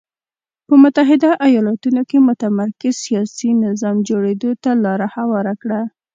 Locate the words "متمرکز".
2.27-2.93